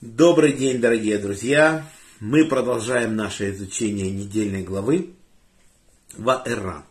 [0.00, 1.84] Добрый день, дорогие друзья!
[2.20, 5.16] Мы продолжаем наше изучение недельной главы
[6.16, 6.86] Ваэра.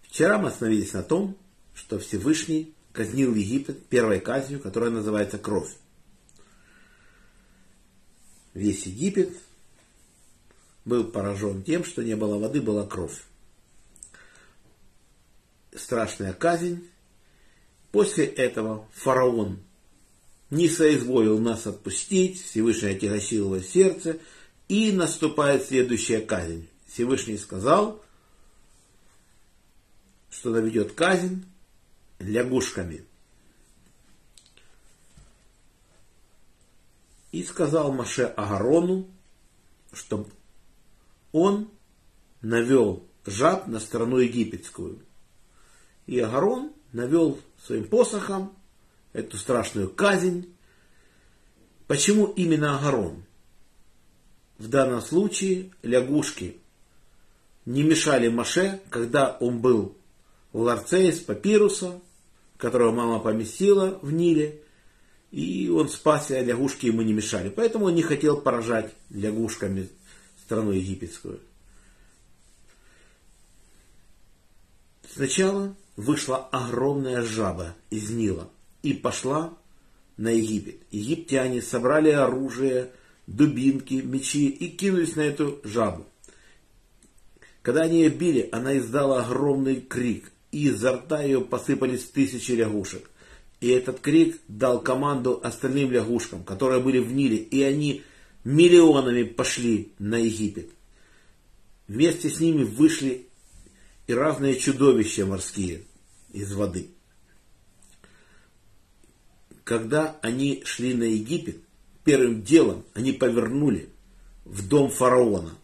[0.00, 1.36] Вчера мы остановились на том,
[1.74, 5.70] что Всевышний казнил Египет первой казнью, которая называется кровь.
[8.54, 9.36] Весь Египет
[10.86, 13.22] был поражен тем, что не было воды, была кровь.
[15.76, 16.88] Страшная казнь.
[17.92, 19.60] После этого фараон
[20.50, 24.18] не соизволил нас отпустить, Всевышний отягощил его сердце,
[24.68, 26.68] и наступает следующая казнь.
[26.86, 28.02] Всевышний сказал,
[30.30, 31.44] что наведет казнь
[32.18, 33.04] лягушками.
[37.32, 39.08] И сказал Маше Агарону,
[39.92, 40.30] чтобы
[41.30, 41.70] он
[42.42, 45.00] навел жаб на страну египетскую.
[46.06, 48.56] И Агарон навел своим посохом
[49.12, 50.52] эту страшную казнь.
[51.86, 53.24] Почему именно Агарон?
[54.58, 56.58] В данном случае лягушки
[57.66, 59.96] не мешали Маше, когда он был
[60.52, 62.00] в ларце из папируса,
[62.56, 64.60] которого мама поместила в Ниле,
[65.30, 67.48] и он спасся, а лягушки ему не мешали.
[67.48, 69.88] Поэтому он не хотел поражать лягушками
[70.44, 71.40] страну египетскую.
[75.08, 78.48] Сначала вышла огромная жаба из Нила–
[78.82, 79.56] и пошла
[80.16, 80.76] на Египет.
[80.90, 82.90] Египтяне собрали оружие,
[83.26, 86.06] дубинки, мечи и кинулись на эту жабу.
[87.62, 93.10] Когда они ее били, она издала огромный крик, и изо рта ее посыпались тысячи лягушек.
[93.60, 98.02] И этот крик дал команду остальным лягушкам, которые были в Ниле, и они
[98.44, 100.70] миллионами пошли на Египет.
[101.86, 103.26] Вместе с ними вышли
[104.06, 105.82] и разные чудовища морские
[106.32, 106.88] из воды
[109.70, 111.58] когда они шли на Египет,
[112.02, 113.88] первым делом они повернули
[114.44, 115.56] в дом фараона.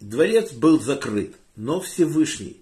[0.00, 2.56] Дворец был закрыт, но Всевышний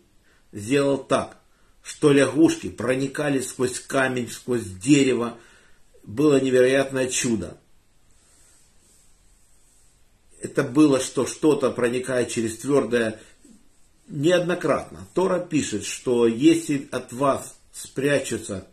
[0.52, 1.38] сделал так,
[1.82, 5.38] что лягушки проникали сквозь камень, сквозь дерево.
[6.02, 7.56] Было невероятное чудо.
[10.42, 13.18] Это было, что что-то проникает через твердое
[14.08, 15.08] неоднократно.
[15.14, 18.68] Тора пишет, что если от вас спрячутся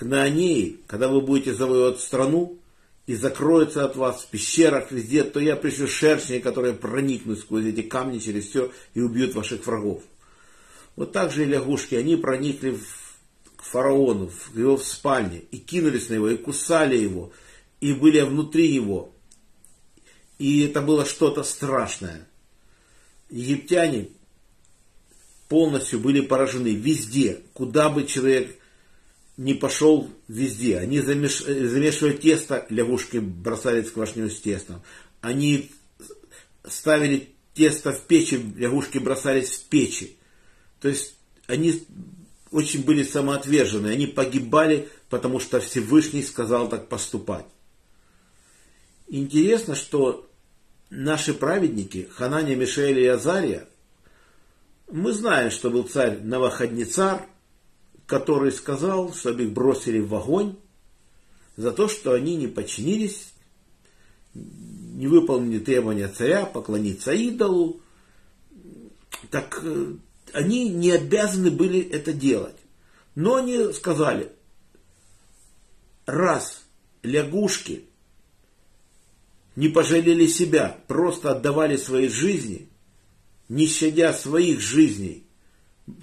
[0.00, 2.58] Кнаанеи, когда вы будете завоевать страну
[3.06, 7.82] и закроются от вас в пещерах везде, то я пришлю шершней, которые проникнут сквозь эти
[7.82, 10.02] камни через все и убьют ваших врагов.
[10.96, 12.82] Вот так же и лягушки, они проникли в,
[13.56, 17.30] к фараону, в его в спальне, и кинулись на его, и кусали его,
[17.82, 19.12] и были внутри его.
[20.38, 22.26] И это было что-то страшное.
[23.28, 24.08] Египтяне
[25.50, 28.56] полностью были поражены везде, куда бы человек
[29.40, 30.76] не пошел везде.
[30.76, 31.38] Они замеш...
[31.38, 34.82] замешивали тесто, лягушки бросали сквашню с тестом.
[35.22, 35.70] Они
[36.68, 40.18] ставили тесто в печи, лягушки бросались в печи.
[40.82, 41.14] То есть
[41.46, 41.82] они
[42.50, 43.88] очень были самоотвержены.
[43.88, 47.46] Они погибали, потому что Всевышний сказал так поступать.
[49.08, 50.28] Интересно, что
[50.90, 53.66] наши праведники, Хананя, Мишель и Азария,
[54.92, 57.26] мы знаем, что был царь Наваходнецар,
[58.10, 60.56] который сказал, чтобы их бросили в огонь
[61.56, 63.32] за то, что они не подчинились,
[64.34, 67.80] не выполнили требования царя поклониться идолу.
[69.30, 69.94] Так э,
[70.32, 72.56] они не обязаны были это делать.
[73.14, 74.32] Но они сказали,
[76.04, 76.64] раз
[77.04, 77.84] лягушки
[79.54, 82.68] не пожалели себя, просто отдавали свои жизни,
[83.48, 85.29] не щадя своих жизней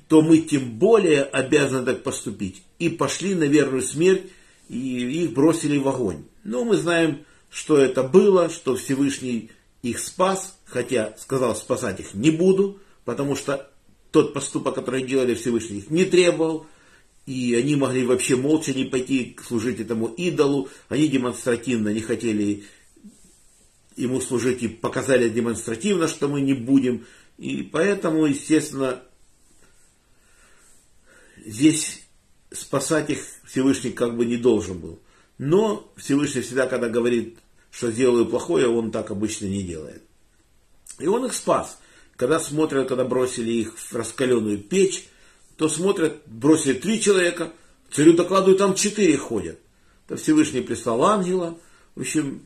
[0.08, 2.64] то мы тем более обязаны так поступить.
[2.80, 4.24] И пошли на верную смерть,
[4.70, 6.24] и их бросили в огонь.
[6.44, 12.32] Но мы знаем, что это было, что Всевышний их спас, хотя сказал спасать их не
[12.32, 13.70] буду, потому что
[14.12, 16.66] тот поступок, который делали Всевышний, их не требовал,
[17.26, 22.64] и они могли вообще молча не пойти служить этому идолу, они демонстративно не хотели
[23.96, 27.06] ему служить и показали демонстративно, что мы не будем,
[27.38, 29.04] и поэтому, естественно,
[31.46, 32.04] здесь
[32.52, 35.00] спасать их Всевышний как бы не должен был.
[35.38, 37.38] Но Всевышний всегда, когда говорит,
[37.72, 40.02] что сделаю плохое, он так обычно не делает.
[41.00, 41.80] И он их спас.
[42.16, 45.08] Когда смотрят, когда бросили их в раскаленную печь,
[45.58, 47.52] то смотрят, бросили три человека,
[47.92, 49.60] царю докладывают, там четыре ходят.
[50.08, 51.58] То Всевышний прислал ангела.
[51.96, 52.42] В общем,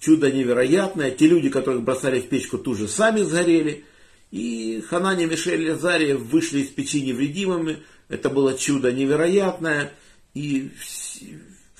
[0.00, 1.10] чудо невероятное.
[1.10, 3.84] Те люди, которых бросали в печку, тут же сами сгорели.
[4.30, 7.82] И Хананя, Мишель и Азария вышли из печи невредимыми.
[8.08, 9.92] Это было чудо невероятное.
[10.34, 10.70] И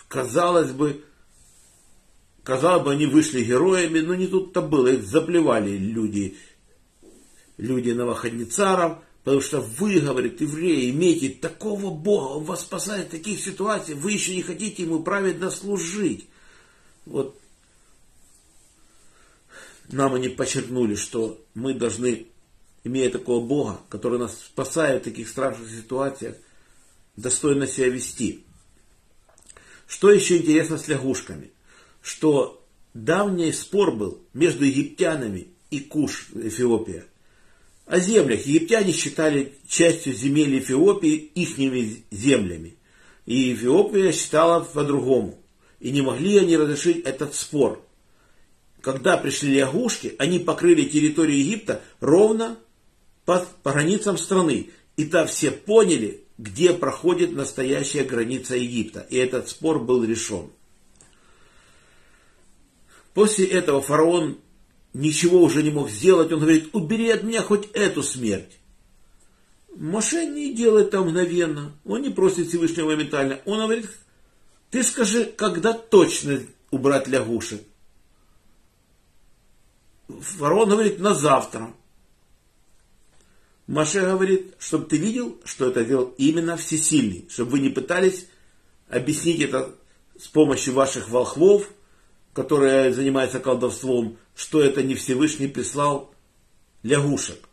[0.09, 1.05] казалось бы,
[2.43, 4.89] казалось бы, они вышли героями, но не тут-то было.
[4.89, 6.37] Их заплевали люди,
[7.57, 13.41] люди новоходницаров, потому что вы, говорит, евреи, имеете такого Бога, Он вас спасает в таких
[13.41, 16.29] ситуациях, вы еще не хотите Ему праведно служить.
[17.05, 17.39] Вот
[19.89, 22.27] нам они подчеркнули, что мы должны,
[22.87, 26.37] имея такого Бога, который нас спасает в таких страшных ситуациях,
[27.17, 28.45] достойно себя вести.
[29.87, 31.51] Что еще интересно с лягушками?
[32.01, 37.05] Что давний спор был между египтянами и Куш, Эфиопия,
[37.87, 38.47] о землях.
[38.47, 42.77] Египтяне считали частью земель Эфиопии ихними землями.
[43.27, 45.41] И Эфиопия считала по-другому.
[45.81, 47.83] И не могли они разрешить этот спор.
[48.81, 52.57] Когда пришли лягушки, они покрыли территорию Египта ровно
[53.27, 54.71] по, границам страны.
[54.97, 59.01] И там все поняли, где проходит настоящая граница Египта.
[59.11, 60.51] И этот спор был решен.
[63.13, 64.39] После этого фараон
[64.95, 66.33] ничего уже не мог сделать.
[66.33, 68.59] Он говорит, убери от меня хоть эту смерть.
[69.75, 71.73] Моше не делает это мгновенно.
[71.85, 73.41] Он не просит Всевышнего моментально.
[73.45, 73.91] Он говорит,
[74.71, 76.41] ты скажи, когда точно
[76.71, 77.63] убрать лягушек.
[80.09, 81.75] Фараон говорит, на завтра.
[83.67, 88.27] Маше говорит, чтобы ты видел, что это делал именно всесильный, чтобы вы не пытались
[88.89, 89.75] объяснить это
[90.19, 91.69] с помощью ваших волхвов,
[92.33, 96.15] которые занимаются колдовством, что это не Всевышний прислал
[96.83, 97.49] лягушек.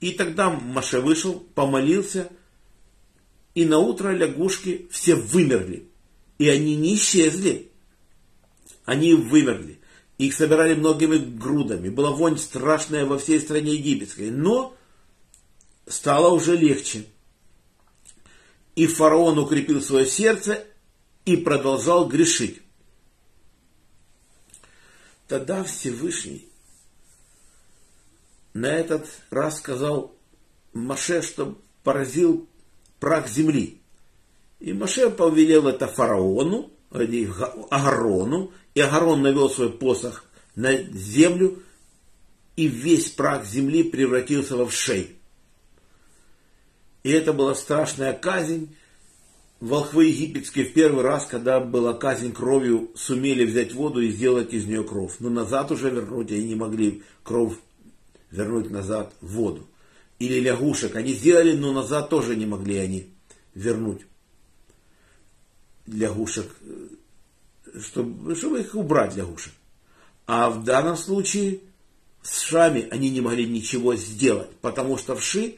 [0.00, 2.28] И тогда Маше вышел, помолился,
[3.54, 5.88] и на утро лягушки все вымерли.
[6.38, 7.70] И они не исчезли,
[8.84, 9.80] они вымерли.
[10.18, 11.88] Их собирали многими грудами.
[11.88, 14.30] Была вонь страшная во всей стране египетской.
[14.30, 14.76] Но
[15.88, 17.06] стало уже легче.
[18.74, 20.64] И фараон укрепил свое сердце
[21.24, 22.62] и продолжал грешить.
[25.26, 26.48] Тогда Всевышний
[28.54, 30.16] на этот раз сказал
[30.72, 32.48] Маше, что поразил
[32.98, 33.80] прах земли.
[34.58, 40.24] И Маше повелел это фараону, Агарону, и Агарон навел свой посох
[40.54, 41.62] на землю,
[42.56, 45.17] и весь прах земли превратился во вшей.
[47.02, 48.74] И это была страшная казнь.
[49.60, 54.66] Волхвы египетские в первый раз, когда была казнь кровью, сумели взять воду и сделать из
[54.66, 55.16] нее кровь.
[55.18, 57.54] Но назад уже вернуть они не могли кровь
[58.30, 59.66] вернуть назад в воду.
[60.18, 63.08] Или лягушек они сделали, но назад тоже не могли они
[63.54, 64.02] вернуть
[65.92, 66.54] лягушек,
[67.80, 69.52] чтобы, чтобы их убрать лягушек.
[70.26, 71.60] А в данном случае
[72.22, 75.56] с шами они не могли ничего сделать, потому что вши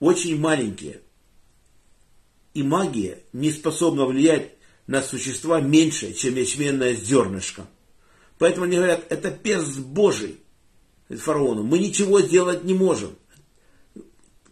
[0.00, 1.00] очень маленькие.
[2.54, 4.52] И магия не способна влиять
[4.86, 7.66] на существа меньше, чем ячменное зернышко.
[8.38, 10.38] Поэтому они говорят, это перст Божий
[11.08, 11.62] фараону.
[11.62, 13.16] Мы ничего сделать не можем.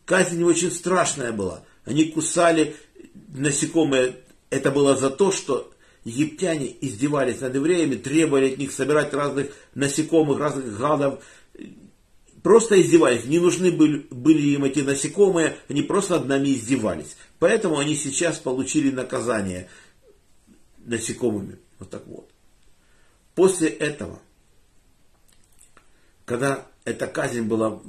[0.05, 1.65] Казнь очень страшная была.
[1.85, 2.77] Они кусали
[3.29, 4.17] насекомые.
[4.51, 5.73] Это было за то, что
[6.05, 11.25] египтяне издевались над евреями, требовали от них собирать разных насекомых, разных гадов,
[12.45, 13.25] просто издевались.
[13.25, 17.17] Не нужны были, были им эти насекомые, они просто над нами издевались.
[17.39, 19.69] Поэтому они сейчас получили наказание
[20.85, 21.59] насекомыми.
[21.79, 22.29] Вот так вот.
[23.35, 24.21] После этого,
[26.27, 27.81] когда эта казнь была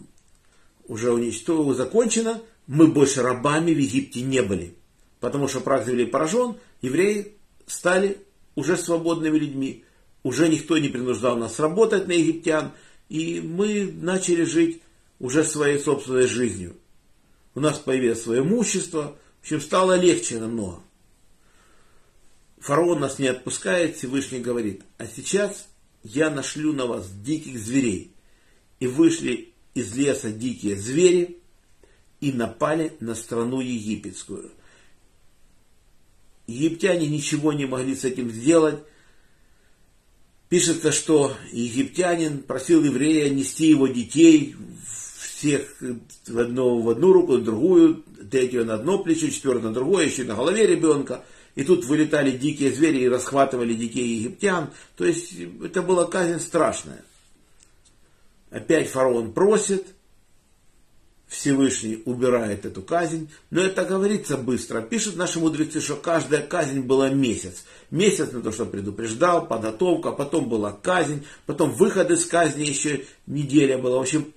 [0.88, 4.74] уже уничтожена, закончена, мы больше рабами в Египте не были.
[5.20, 7.34] Потому что прах земли поражен, евреи
[7.68, 8.20] стали
[8.56, 9.84] уже свободными людьми.
[10.24, 12.72] Уже никто не принуждал нас работать на египтян–
[13.10, 14.82] и мы начали жить
[15.20, 16.76] уже своей собственной жизнью.
[17.54, 20.82] У нас появилось свое имущество, в общем, стало легче намного.
[22.60, 25.68] Фараон нас не отпускает, Всевышний говорит, а сейчас
[26.04, 28.12] я нашлю на вас диких зверей.
[28.80, 31.38] И вышли из леса дикие звери
[32.22, 34.52] и напали на страну египетскую.
[36.48, 38.84] Египтяне ничего не могли с этим сделать,
[40.56, 44.56] Пишется, что египтянин просил еврея нести его детей,
[45.20, 50.06] всех в одну, в одну руку, в другую, третью на одно плечо, четвертую на другое,
[50.06, 51.26] еще на голове ребенка.
[51.56, 54.70] И тут вылетали дикие звери и расхватывали детей египтян.
[54.96, 57.04] То есть это была казнь страшная.
[58.50, 59.86] Опять фараон просит,
[61.36, 64.82] Всевышний убирает эту казнь, но это говорится быстро.
[64.82, 67.66] Пишут наши мудрецы, что каждая казнь была месяц.
[67.92, 73.78] Месяц на то, что предупреждал, подготовка, потом была казнь, потом выход из казни еще неделя
[73.78, 73.98] была.
[73.98, 74.34] В общем,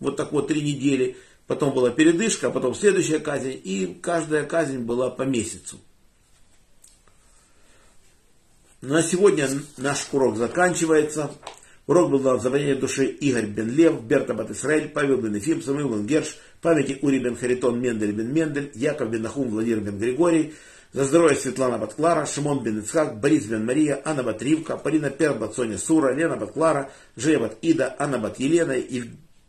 [0.00, 1.16] вот так вот три недели.
[1.46, 5.78] Потом была передышка, потом следующая казнь, и каждая казнь была по месяцу.
[8.80, 11.30] На сегодня наш урок заканчивается.
[11.86, 15.90] Урок был дан за души Игорь Бен Лев, Берта Бат Исраэль, Павел Бен Ефим, Самуил
[15.90, 20.54] Бен Герш, памяти Ури Бен Харитон, Мендель Бен Мендель, Яков Бен Нахум, Владимир Бен Григорий,
[20.94, 25.34] за здоровье Светлана Батклара, Шимон Бен Ицхак, Борис Бен Мария, Анна Бат Ривка, Полина Пер
[25.34, 28.76] Бат Соня Сура, Лена Бат Клара, Жея Бат Ида, Анна Бат Елена,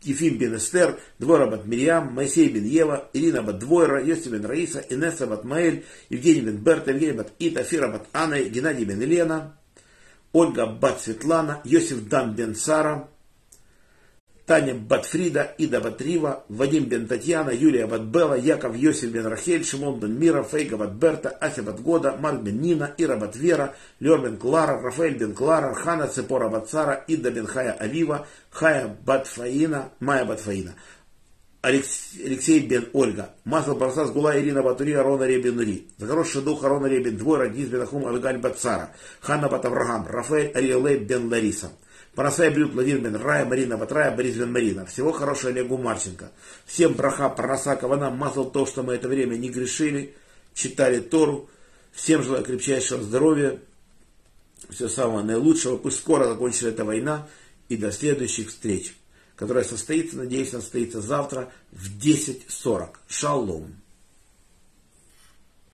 [0.02, 4.84] Ефим Бен Эстер, Двора Бат Мирьям, Моисей Бен Ева, Ирина Бат Двойра, Йосиф Бен Раиса,
[4.90, 9.56] Инесса Бат Маэль, Евгений Бен Берта, Евгений Бат Ита, Фира Бат Анна, Геннадий Бен Елена,
[10.36, 13.08] Ольга Бат Светлана, Йосиф Дан Бен Сара,
[14.46, 20.18] Таня Батфрида, Ида Батрива, Вадим Бен Татьяна, Юлия Батбела, Яков Йосиф Бен Рахель, Шимон Бен
[20.18, 25.34] Мира, Фейга Батберта, Ася Батгода, Марк Бен Нина, Ира Батвера, Лер Бен Клара, Рафаэль Бен
[25.34, 30.74] Клара, Хана Цепора Батсара, Ида Бен Хая Авива, Хая Батфаина, Майя Батфаина.
[31.66, 36.86] Алексей Бен Ольга, Масл Барсас Гула Ирина Батури, Арона Ребен Ри, за хороший дух Арона
[36.86, 41.72] Ребен Двой, Радис Бен Ахум Авигаль Батсара, Ханна Бат Авраам, Рафаэль Ариэлей Бен Лариса.
[42.14, 44.86] Парасай Блюд, Владимир Бен Рая, Марина Батрая, Борис Бен Марина.
[44.86, 46.30] Всего хорошего Олегу Марченко.
[46.66, 50.14] Всем браха, параса, кавана, масл то, что мы это время не грешили,
[50.54, 51.50] читали Тору.
[51.90, 53.58] Всем желаю крепчайшего здоровья,
[54.70, 55.78] всего самого наилучшего.
[55.78, 57.26] Пусть скоро закончится эта война
[57.68, 58.94] и до следующих встреч
[59.36, 62.88] которая состоится, надеюсь, состоится завтра в 10.40.
[63.06, 63.82] Шалом.